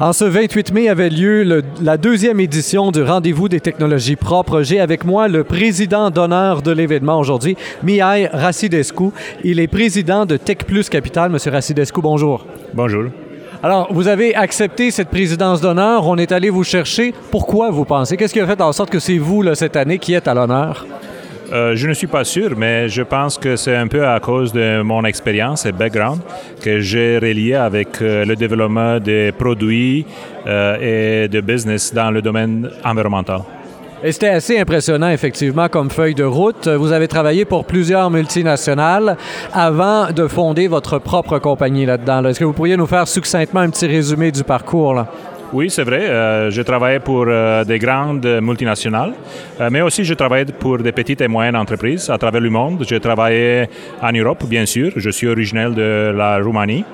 [0.00, 4.62] En ce 28 mai avait lieu la deuxième édition du Rendez-vous des technologies propres.
[4.62, 9.10] J'ai avec moi le président d'honneur de l'événement aujourd'hui, Mihai Rassidescu.
[9.44, 11.30] Il est président de Tech Plus Capital.
[11.30, 12.44] Monsieur Rassidescu, bonjour.
[12.72, 13.04] Bonjour.
[13.62, 16.08] Alors, vous avez accepté cette présidence d'honneur.
[16.08, 17.14] On est allé vous chercher.
[17.30, 18.16] Pourquoi vous pensez?
[18.16, 20.34] Qu'est-ce qui a fait en sorte que c'est vous, là, cette année, qui êtes à
[20.34, 20.84] l'honneur?
[21.52, 24.52] Euh, je ne suis pas sûr, mais je pense que c'est un peu à cause
[24.52, 26.20] de mon expérience et background
[26.62, 30.06] que j'ai relié avec euh, le développement des produits
[30.46, 33.40] euh, et de business dans le domaine environnemental.
[34.02, 36.68] Et c'était assez impressionnant, effectivement, comme feuille de route.
[36.68, 39.16] Vous avez travaillé pour plusieurs multinationales
[39.52, 42.22] avant de fonder votre propre compagnie là-dedans.
[42.26, 44.92] Est-ce que vous pourriez nous faire succinctement un petit résumé du parcours?
[44.92, 45.06] Là?
[45.54, 46.00] Oui, c'est vrai.
[46.00, 49.12] Euh, je travaillais pour euh, des grandes multinationales,
[49.60, 52.84] euh, mais aussi je travaillais pour des petites et moyennes entreprises à travers le monde.
[52.84, 53.68] J'ai travaillé
[54.02, 54.90] en Europe, bien sûr.
[54.96, 56.84] Je suis originaire de la Roumanie.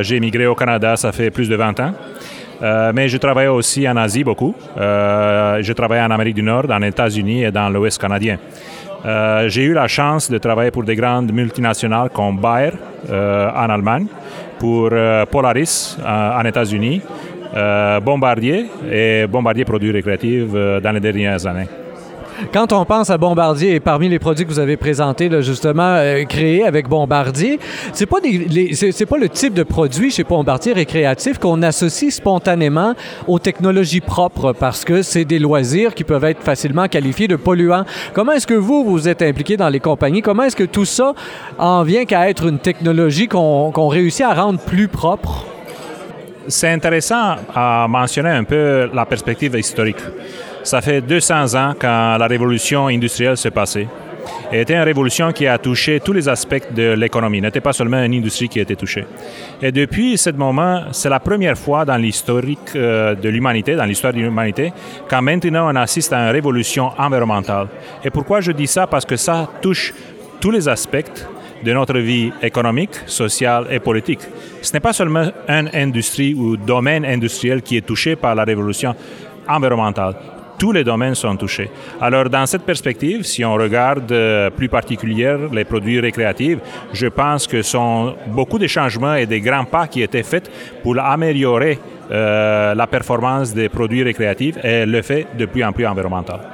[0.00, 1.92] J'ai émigré au Canada, ça fait plus de 20 ans.
[2.94, 4.54] mais je travaillais aussi en Asie beaucoup.
[4.76, 8.38] je travaillais en Amérique du Nord, dans les États-Unis et dans l'Ouest canadien.
[9.48, 12.72] j'ai eu la chance de travailler pour des grandes multinationales comme Bayer
[13.10, 14.06] en Allemagne,
[14.58, 14.90] pour
[15.30, 17.02] Polaris en États-Unis,
[18.00, 21.68] Bombardier et Bombardier Produits Récréatifs euh, dans les dernières années.
[22.52, 26.24] Quand on pense à Bombardier et parmi les produits que vous avez présentés, justement, euh,
[26.24, 27.58] créés avec Bombardier,
[27.92, 32.94] c'est pas, pas le type de produit chez Bombardier récréatif qu'on associe spontanément
[33.28, 37.84] aux technologies propres parce que c'est des loisirs qui peuvent être facilement qualifiés de polluants.
[38.12, 40.22] Comment est-ce que vous, vous êtes impliqué dans les compagnies?
[40.22, 41.14] Comment est-ce que tout ça
[41.58, 45.53] en vient qu'à être une technologie qu'on réussit à rendre plus propre?
[46.48, 50.00] C'est intéressant à mentionner un peu la perspective historique.
[50.62, 53.88] Ça fait 200 ans quand la révolution industrielle s'est passée.
[54.52, 57.40] Et était une révolution qui a touché tous les aspects de l'économie.
[57.40, 59.06] N'était pas seulement une industrie qui a été touchée.
[59.60, 64.12] Et depuis ce moment, c'est la première fois dans l'historique euh, de l'humanité, dans l'histoire
[64.12, 64.72] de l'humanité,
[65.08, 67.68] quand maintenant on assiste à une révolution environnementale.
[68.04, 68.86] Et pourquoi je dis ça?
[68.86, 69.94] Parce que ça touche
[70.40, 71.10] tous les aspects
[71.64, 74.20] de notre vie économique, sociale et politique.
[74.62, 78.94] Ce n'est pas seulement une industrie ou domaine industriel qui est touché par la révolution
[79.48, 80.14] environnementale.
[80.58, 81.68] Tous les domaines sont touchés.
[82.00, 86.58] Alors, dans cette perspective, si on regarde euh, plus particulièrement les produits récréatifs,
[86.92, 90.50] je pense que sont beaucoup de changements et des grands pas qui étaient faits
[90.82, 91.78] pour améliorer
[92.10, 96.53] euh, la performance des produits récréatifs et le fait de plus en plus environnemental.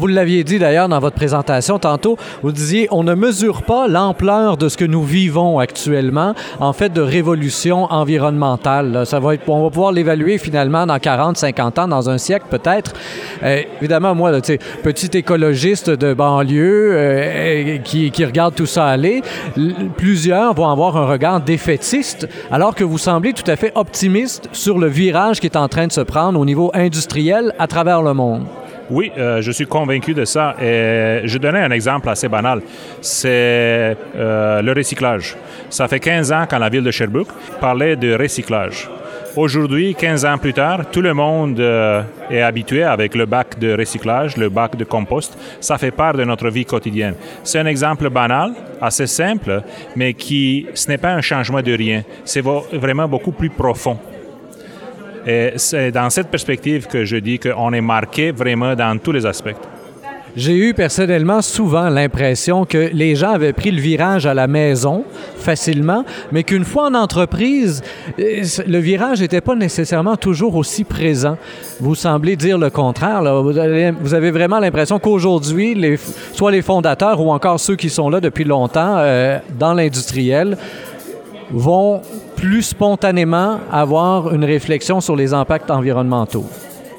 [0.00, 4.56] Vous l'aviez dit d'ailleurs dans votre présentation tantôt, vous disiez on ne mesure pas l'ampleur
[4.56, 9.02] de ce que nous vivons actuellement en fait de révolution environnementale.
[9.04, 12.46] Ça va être, on va pouvoir l'évaluer finalement dans 40, 50 ans, dans un siècle
[12.48, 12.94] peut-être.
[13.42, 19.20] Euh, évidemment, moi, là, petit écologiste de banlieue euh, qui, qui, regarde tout ça aller,
[19.98, 24.78] plusieurs vont avoir un regard défaitiste alors que vous semblez tout à fait optimiste sur
[24.78, 28.14] le virage qui est en train de se prendre au niveau industriel à travers le
[28.14, 28.46] monde.
[28.90, 30.56] Oui, euh, je suis convaincu de ça.
[30.60, 32.60] Et je donnais un exemple assez banal.
[33.00, 35.36] C'est euh, le recyclage.
[35.68, 38.88] Ça fait 15 ans quand la ville de Sherbrooke parlait de recyclage.
[39.36, 43.76] Aujourd'hui, 15 ans plus tard, tout le monde euh, est habitué avec le bac de
[43.76, 45.38] recyclage, le bac de compost.
[45.60, 47.14] Ça fait part de notre vie quotidienne.
[47.44, 49.62] C'est un exemple banal, assez simple,
[49.94, 52.02] mais qui, ce n'est pas un changement de rien.
[52.24, 53.98] C'est vraiment beaucoup plus profond.
[55.26, 59.26] Et c'est dans cette perspective que je dis qu'on est marqué vraiment dans tous les
[59.26, 59.56] aspects.
[60.36, 65.04] J'ai eu personnellement souvent l'impression que les gens avaient pris le virage à la maison
[65.36, 67.82] facilement, mais qu'une fois en entreprise,
[68.16, 71.36] le virage n'était pas nécessairement toujours aussi présent.
[71.80, 73.22] Vous semblez dire le contraire.
[73.42, 75.98] Vous, avez, vraiment l'impression qu'aujourd'hui,
[76.32, 80.56] soit les fondateurs ou encore ceux qui sont là depuis longtemps euh, dans l'industriel,
[81.50, 82.02] vont
[82.40, 86.46] plus spontanément avoir une réflexion sur les impacts environnementaux?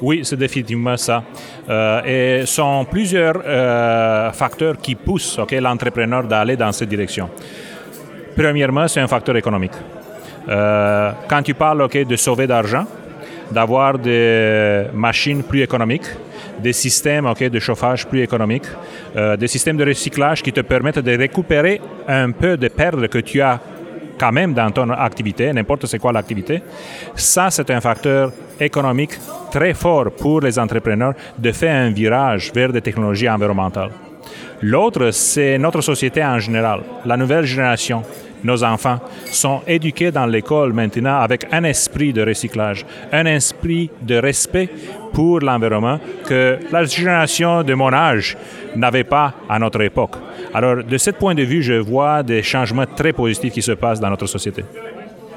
[0.00, 1.24] Oui, c'est définitivement ça.
[1.68, 7.28] Euh, et sont plusieurs euh, facteurs qui poussent l'entrepreneur d'aller dans cette direction.
[8.36, 9.72] Premièrement, c'est un facteur économique.
[10.48, 12.84] Euh, quand tu parles de sauver d'argent,
[13.50, 16.06] d'avoir des machines plus économiques,
[16.60, 18.68] des systèmes de chauffage plus économiques,
[19.38, 23.40] des systèmes de recyclage qui te permettent de récupérer un peu de pertes que tu
[23.40, 23.58] as
[24.22, 26.62] quand même dans ton activité, n'importe c'est quoi l'activité,
[27.16, 28.30] ça c'est un facteur
[28.60, 29.18] économique
[29.50, 33.90] très fort pour les entrepreneurs de faire un virage vers des technologies environnementales.
[34.62, 38.04] L'autre, c'est notre société en général, la nouvelle génération.
[38.44, 44.16] Nos enfants sont éduqués dans l'école maintenant avec un esprit de recyclage, un esprit de
[44.16, 44.68] respect
[45.12, 48.36] pour l'environnement que la génération de mon âge
[48.74, 50.16] n'avait pas à notre époque.
[50.54, 54.00] Alors, de ce point de vue, je vois des changements très positifs qui se passent
[54.00, 54.64] dans notre société.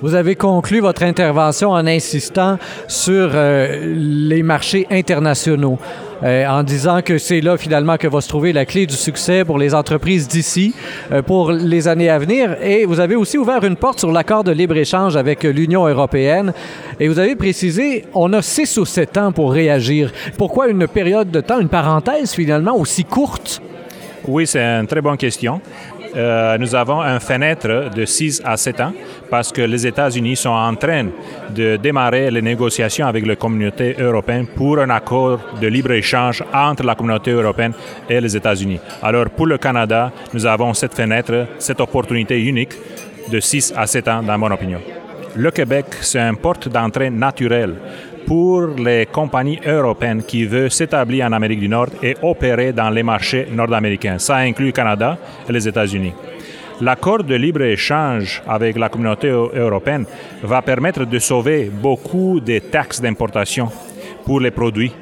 [0.00, 2.56] Vous avez conclu votre intervention en insistant
[2.86, 5.76] sur euh, les marchés internationaux.
[6.22, 9.44] Euh, en disant que c'est là finalement que va se trouver la clé du succès
[9.44, 10.74] pour les entreprises d'ici
[11.12, 12.56] euh, pour les années à venir.
[12.62, 16.52] Et vous avez aussi ouvert une porte sur l'accord de libre-échange avec l'Union européenne.
[17.00, 20.12] Et vous avez précisé, on a six ou sept ans pour réagir.
[20.36, 23.60] Pourquoi une période de temps, une parenthèse finalement aussi courte?
[24.26, 25.60] Oui, c'est une très bonne question.
[26.16, 28.92] Euh, nous avons un fenêtre de 6 à 7 ans
[29.30, 31.06] parce que les États-Unis sont en train
[31.50, 36.94] de démarrer les négociations avec la communauté européenne pour un accord de libre-échange entre la
[36.94, 37.72] communauté européenne
[38.08, 38.80] et les États-Unis.
[39.02, 42.74] Alors pour le Canada, nous avons cette fenêtre, cette opportunité unique
[43.30, 44.80] de 6 à 7 ans dans mon opinion.
[45.36, 47.74] Le Québec, c'est une porte d'entrée naturelle
[48.28, 53.02] pour les compagnies européennes qui veulent s'établir en Amérique du Nord et opérer dans les
[53.02, 54.18] marchés nord-américains.
[54.18, 55.16] Ça inclut le Canada
[55.48, 56.12] et les États-Unis.
[56.82, 60.04] L'accord de libre-échange avec la communauté européenne
[60.42, 63.70] va permettre de sauver beaucoup des taxes d'importation
[64.26, 64.92] pour les produits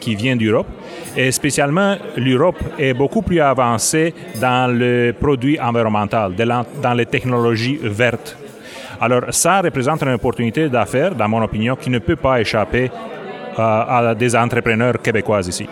[0.00, 0.68] qui viennent d'Europe.
[1.16, 8.36] Et spécialement, l'Europe est beaucoup plus avancée dans le produit environnemental, dans les technologies vertes.
[9.00, 12.90] Alors ça représente une opportunité d'affaires, dans mon opinion, qui ne peut pas échapper
[13.58, 15.66] euh, à des entrepreneurs québécois ici.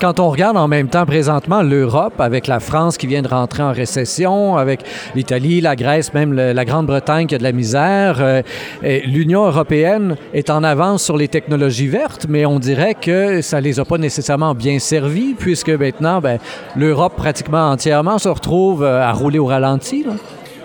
[0.00, 3.62] Quand on regarde en même temps présentement l'Europe, avec la France qui vient de rentrer
[3.62, 4.80] en récession, avec
[5.14, 8.42] l'Italie, la Grèce, même la Grande-Bretagne qui a de la misère, euh,
[8.82, 13.78] l'Union européenne est en avance sur les technologies vertes, mais on dirait que ça les
[13.78, 16.38] a pas nécessairement bien servis, puisque maintenant, ben,
[16.76, 20.04] l'Europe pratiquement entièrement se retrouve euh, à rouler au ralenti.
[20.04, 20.14] Là.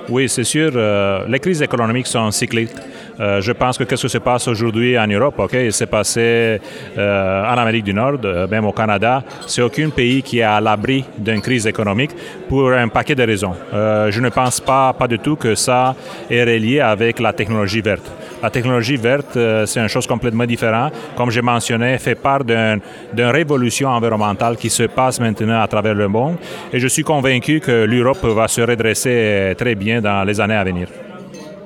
[0.10, 0.72] Oui, c'est sûr.
[0.76, 2.72] Euh, les crises économiques sont cycliques.
[3.20, 6.60] Euh, je pense que qu'est-ce qui se passe aujourd'hui en Europe, ok, passé
[6.98, 8.20] euh, en Amérique du Nord,
[8.50, 9.24] même au Canada.
[9.46, 12.12] C'est aucun pays qui est à l'abri d'une crise économique
[12.48, 13.54] pour un paquet de raisons.
[13.72, 15.96] je ne pense pas, pas du tout que ça
[16.30, 18.10] est relié avec la technologie verte.
[18.42, 20.94] La technologie verte, c'est une chose complètement différente.
[21.16, 22.82] Comme j'ai mentionné, fait part d'une
[23.18, 26.38] révolution environnementale qui se passe maintenant à travers le monde.
[26.72, 30.64] Et je suis convaincu que l'Europe va se redresser très bien dans les années à
[30.64, 30.88] venir.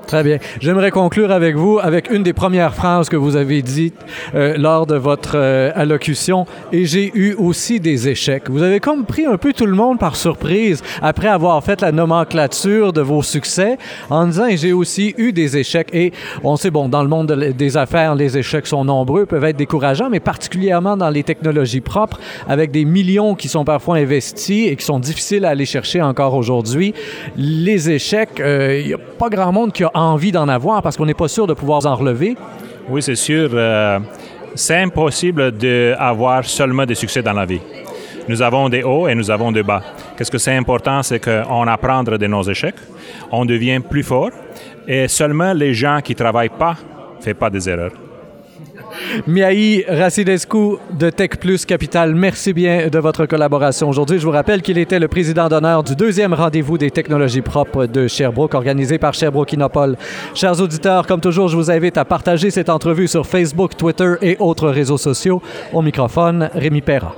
[0.08, 0.38] Très bien.
[0.60, 3.96] J'aimerais conclure avec vous avec une des premières phrases que vous avez dites
[4.36, 6.46] euh, lors de votre euh, allocution.
[6.72, 8.50] Et j'ai eu aussi des échecs.
[8.50, 11.92] Vous avez comme pris un peu tout le monde par surprise après avoir fait la
[11.92, 13.78] nomenclature de vos succès
[14.10, 15.90] en disant j'ai aussi eu des échecs.
[15.94, 16.12] Et
[16.44, 20.10] on sait, bon, dans le monde des affaires, les échecs sont nombreux, peuvent être décourageants,
[20.10, 24.86] mais particulièrement dans les technologies propres, avec des millions qui sont parfois investis et qui
[24.86, 26.94] sont difficiles à aller chercher encore aujourd'hui.
[27.38, 30.98] Les échecs, euh, il n'y a pas grand monde qui a envie d'en avoir parce
[30.98, 32.36] qu'on n'est pas sûr de pouvoir en relever?
[32.90, 33.50] Oui, c'est sûr.
[33.54, 34.00] Euh,
[34.56, 37.62] c'est impossible d'avoir seulement des succès dans la vie.
[38.28, 39.82] Nous avons des hauts et nous avons des bas.
[40.16, 42.76] Qu'est-ce que c'est important, c'est qu'on apprend de nos échecs,
[43.32, 44.32] on devient plus fort
[44.88, 46.76] et seulement les gens qui ne travaillent pas
[47.20, 48.03] ne font pas des erreurs.
[49.28, 54.20] Miaï Racidescu de Tech Plus Capital, merci bien de votre collaboration aujourd'hui.
[54.20, 58.08] Je vous rappelle qu'il était le président d'honneur du deuxième rendez-vous des technologies propres de
[58.08, 59.98] Sherbrooke, organisé par Sherbrooke Inopol.
[60.34, 64.38] Chers auditeurs, comme toujours, je vous invite à partager cette entrevue sur Facebook, Twitter et
[64.40, 65.42] autres réseaux sociaux.
[65.74, 67.16] Au microphone, Rémi Perra.